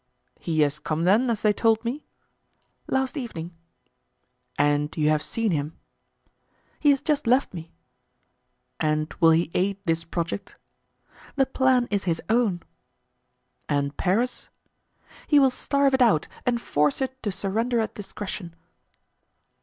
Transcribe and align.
"He 0.39 0.61
has 0.61 0.79
come, 0.79 1.03
then, 1.03 1.29
as 1.29 1.43
they 1.43 1.53
told 1.53 1.85
me?" 1.85 2.03
"Last 2.87 3.15
evening." 3.15 3.55
"And 4.57 4.91
you 4.97 5.09
have 5.09 5.21
seen 5.21 5.51
him?" 5.51 5.77
"He 6.79 6.89
has 6.89 7.03
just 7.03 7.27
left 7.27 7.53
me." 7.53 7.71
"And 8.79 9.13
will 9.19 9.29
he 9.29 9.51
aid 9.53 9.77
this 9.85 10.03
project?" 10.03 10.57
"The 11.35 11.45
plan 11.45 11.87
is 11.91 12.05
his 12.05 12.19
own." 12.31 12.63
"And 13.69 13.95
Paris?" 13.95 14.49
"He 15.27 15.37
will 15.39 15.51
starve 15.51 15.93
it 15.93 16.01
out 16.01 16.27
and 16.47 16.59
force 16.59 16.99
it 16.99 17.21
to 17.21 17.31
surrender 17.31 17.79
at 17.79 17.93
discretion." 17.93 18.55